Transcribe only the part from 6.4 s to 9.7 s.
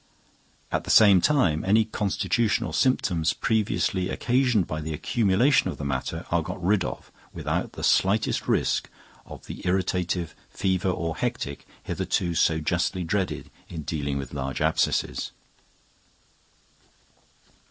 got rid of without the slightest risk of the